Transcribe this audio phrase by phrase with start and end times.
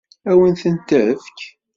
[0.29, 1.39] Ad wen-ten-tefk?